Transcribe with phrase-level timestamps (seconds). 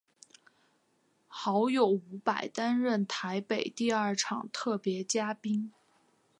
[1.27, 5.71] 好友伍佰担任台北第二场特别嘉宾。